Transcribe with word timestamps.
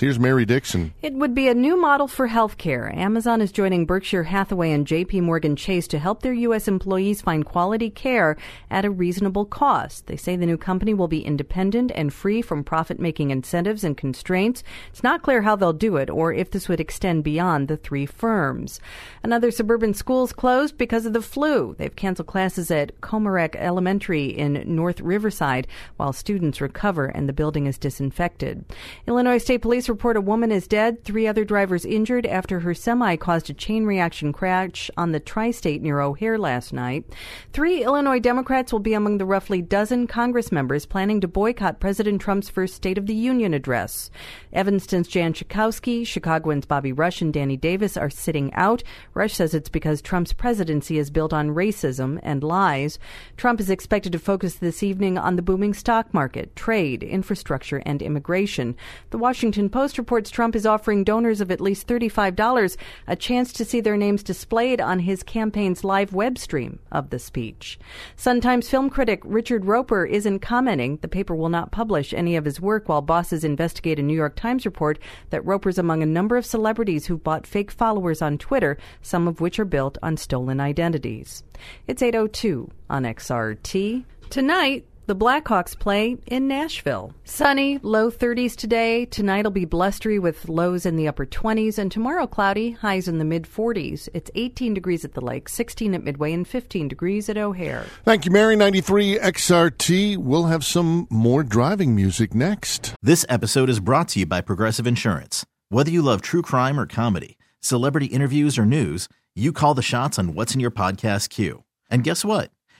Here's 0.00 0.18
Mary 0.18 0.46
Dixon. 0.46 0.94
It 1.02 1.12
would 1.12 1.34
be 1.34 1.46
a 1.48 1.54
new 1.54 1.78
model 1.78 2.08
for 2.08 2.26
healthcare. 2.26 2.96
Amazon 2.96 3.42
is 3.42 3.52
joining 3.52 3.84
Berkshire 3.84 4.22
Hathaway 4.22 4.72
and 4.72 4.86
JP 4.86 5.20
Morgan 5.20 5.56
Chase 5.56 5.86
to 5.88 5.98
help 5.98 6.22
their 6.22 6.32
U.S. 6.32 6.66
employees 6.66 7.20
find 7.20 7.44
quality 7.44 7.90
care 7.90 8.38
at 8.70 8.86
a 8.86 8.90
reasonable 8.90 9.44
cost. 9.44 10.06
They 10.06 10.16
say 10.16 10.36
the 10.36 10.46
new 10.46 10.56
company 10.56 10.94
will 10.94 11.06
be 11.06 11.22
independent 11.22 11.92
and 11.94 12.14
free 12.14 12.40
from 12.40 12.64
profit 12.64 12.98
making 12.98 13.30
incentives 13.30 13.84
and 13.84 13.94
constraints. 13.94 14.64
It's 14.88 15.02
not 15.02 15.20
clear 15.20 15.42
how 15.42 15.54
they'll 15.54 15.74
do 15.74 15.98
it 15.98 16.08
or 16.08 16.32
if 16.32 16.50
this 16.50 16.66
would 16.66 16.80
extend 16.80 17.22
beyond 17.22 17.68
the 17.68 17.76
three 17.76 18.06
firms. 18.06 18.80
Another 19.22 19.50
suburban 19.50 19.92
schools 19.92 20.32
closed 20.32 20.78
because 20.78 21.04
of 21.04 21.12
the 21.12 21.20
flu. 21.20 21.74
They've 21.76 21.94
canceled 21.94 22.28
classes 22.28 22.70
at 22.70 22.98
Komarek 23.02 23.54
Elementary 23.54 24.28
in 24.28 24.64
North 24.64 25.02
Riverside 25.02 25.66
while 25.98 26.14
students 26.14 26.62
recover 26.62 27.04
and 27.04 27.28
the 27.28 27.34
building 27.34 27.66
is 27.66 27.76
disinfected. 27.76 28.64
Illinois 29.06 29.36
State 29.36 29.60
Police 29.60 29.89
report 29.90 30.16
a 30.16 30.20
woman 30.20 30.52
is 30.52 30.68
dead, 30.68 31.04
three 31.04 31.26
other 31.26 31.44
drivers 31.44 31.84
injured 31.84 32.24
after 32.24 32.60
her 32.60 32.72
semi 32.72 33.16
caused 33.16 33.50
a 33.50 33.52
chain 33.52 33.84
reaction 33.84 34.32
crash 34.32 34.88
on 34.96 35.10
the 35.10 35.18
tri 35.18 35.50
state 35.50 35.82
near 35.82 36.00
O'Hare 36.00 36.38
last 36.38 36.72
night. 36.72 37.04
Three 37.52 37.82
Illinois 37.82 38.20
Democrats 38.20 38.72
will 38.72 38.78
be 38.78 38.94
among 38.94 39.18
the 39.18 39.26
roughly 39.26 39.60
dozen 39.60 40.06
Congress 40.06 40.52
members 40.52 40.86
planning 40.86 41.20
to 41.20 41.28
boycott 41.28 41.80
President 41.80 42.20
Trump's 42.20 42.48
first 42.48 42.74
State 42.74 42.98
of 42.98 43.06
the 43.06 43.14
Union 43.14 43.52
address. 43.52 44.10
Evanston's 44.52 45.08
Jan 45.08 45.34
Schakowsky, 45.34 46.06
Chicagoans 46.06 46.66
Bobby 46.66 46.92
Rush, 46.92 47.20
and 47.20 47.32
Danny 47.32 47.56
Davis 47.56 47.96
are 47.96 48.10
sitting 48.10 48.54
out. 48.54 48.84
Rush 49.12 49.34
says 49.34 49.54
it's 49.54 49.68
because 49.68 50.00
Trump's 50.00 50.32
presidency 50.32 50.98
is 50.98 51.10
built 51.10 51.32
on 51.32 51.50
racism 51.50 52.20
and 52.22 52.44
lies. 52.44 53.00
Trump 53.36 53.58
is 53.60 53.70
expected 53.70 54.12
to 54.12 54.20
focus 54.20 54.54
this 54.54 54.84
evening 54.84 55.18
on 55.18 55.34
the 55.34 55.42
booming 55.42 55.74
stock 55.74 56.14
market, 56.14 56.54
trade, 56.54 57.02
infrastructure, 57.02 57.82
and 57.84 58.00
immigration. 58.00 58.76
The 59.10 59.18
Washington 59.18 59.68
Post 59.68 59.79
Post 59.80 59.96
reports 59.96 60.28
Trump 60.28 60.54
is 60.54 60.66
offering 60.66 61.04
donors 61.04 61.40
of 61.40 61.50
at 61.50 61.58
least 61.58 61.86
$35 61.86 62.76
a 63.06 63.16
chance 63.16 63.50
to 63.50 63.64
see 63.64 63.80
their 63.80 63.96
names 63.96 64.22
displayed 64.22 64.78
on 64.78 64.98
his 64.98 65.22
campaign's 65.22 65.82
live 65.84 66.12
web 66.12 66.36
stream 66.36 66.78
of 66.92 67.08
the 67.08 67.18
speech. 67.18 67.78
Sun 68.14 68.42
Times 68.42 68.68
film 68.68 68.90
critic 68.90 69.22
Richard 69.24 69.64
Roeper 69.64 70.04
isn't 70.04 70.40
commenting. 70.40 70.98
The 70.98 71.08
paper 71.08 71.34
will 71.34 71.48
not 71.48 71.72
publish 71.72 72.12
any 72.12 72.36
of 72.36 72.44
his 72.44 72.60
work 72.60 72.90
while 72.90 73.00
bosses 73.00 73.42
investigate 73.42 73.98
a 73.98 74.02
New 74.02 74.12
York 74.12 74.36
Times 74.36 74.66
report 74.66 74.98
that 75.30 75.46
Roeper's 75.46 75.78
among 75.78 76.02
a 76.02 76.06
number 76.06 76.36
of 76.36 76.44
celebrities 76.44 77.06
who 77.06 77.16
bought 77.16 77.46
fake 77.46 77.70
followers 77.70 78.20
on 78.20 78.36
Twitter, 78.36 78.76
some 79.00 79.26
of 79.26 79.40
which 79.40 79.58
are 79.58 79.64
built 79.64 79.96
on 80.02 80.18
stolen 80.18 80.60
identities. 80.60 81.42
It's 81.86 82.02
802 82.02 82.70
on 82.90 83.04
XRT. 83.04 84.04
Tonight, 84.28 84.84
the 85.10 85.16
Blackhawks 85.16 85.76
play 85.76 86.18
in 86.28 86.46
Nashville. 86.46 87.12
Sunny, 87.24 87.80
low 87.82 88.12
30s 88.12 88.54
today. 88.54 89.06
Tonight 89.06 89.44
will 89.44 89.50
be 89.50 89.64
blustery 89.64 90.20
with 90.20 90.48
lows 90.48 90.86
in 90.86 90.94
the 90.94 91.08
upper 91.08 91.26
20s, 91.26 91.78
and 91.78 91.90
tomorrow 91.90 92.28
cloudy, 92.28 92.70
highs 92.70 93.08
in 93.08 93.18
the 93.18 93.24
mid 93.24 93.42
40s. 93.42 94.08
It's 94.14 94.30
18 94.36 94.72
degrees 94.72 95.04
at 95.04 95.14
the 95.14 95.20
lake, 95.20 95.48
16 95.48 95.94
at 95.96 96.04
Midway, 96.04 96.32
and 96.32 96.46
15 96.46 96.86
degrees 96.86 97.28
at 97.28 97.36
O'Hare. 97.36 97.86
Thank 98.04 98.24
you, 98.24 98.30
Mary. 98.30 98.54
93 98.54 99.18
XRT. 99.18 100.16
We'll 100.16 100.44
have 100.44 100.64
some 100.64 101.08
more 101.10 101.42
driving 101.42 101.96
music 101.96 102.32
next. 102.32 102.94
This 103.02 103.26
episode 103.28 103.68
is 103.68 103.80
brought 103.80 104.10
to 104.10 104.20
you 104.20 104.26
by 104.26 104.40
Progressive 104.40 104.86
Insurance. 104.86 105.44
Whether 105.70 105.90
you 105.90 106.02
love 106.02 106.22
true 106.22 106.42
crime 106.42 106.78
or 106.78 106.86
comedy, 106.86 107.36
celebrity 107.60 108.06
interviews 108.06 108.56
or 108.56 108.64
news, 108.64 109.08
you 109.34 109.52
call 109.52 109.74
the 109.74 109.82
shots 109.82 110.20
on 110.20 110.34
what's 110.34 110.54
in 110.54 110.60
your 110.60 110.70
podcast 110.70 111.30
queue. 111.30 111.64
And 111.90 112.04
guess 112.04 112.24
what? 112.24 112.52